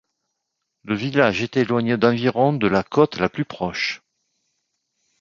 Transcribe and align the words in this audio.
Le 0.83 0.95
village 0.95 1.43
est 1.43 1.57
éloigné 1.57 1.95
d'environ 1.95 2.53
de 2.53 2.65
la 2.65 2.81
côte 2.81 3.17
la 3.17 3.29
plus 3.29 3.45
proche. 3.45 4.01